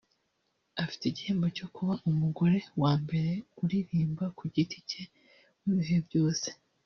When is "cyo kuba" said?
1.57-1.93